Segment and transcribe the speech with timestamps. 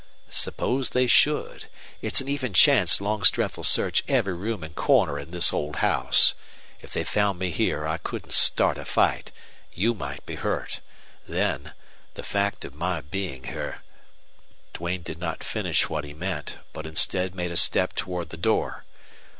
[0.31, 1.65] "Suppose they should?
[2.01, 6.33] It's an even chance Longstreth'll search every room and corner in this old house.
[6.79, 9.31] If they found me here I couldn't start a fight.
[9.71, 10.81] You might be hurt.
[11.27, 11.73] Then
[12.15, 13.83] the fact of my being here"
[14.73, 18.85] Duane did not finish what he meant, but instead made a step toward the door.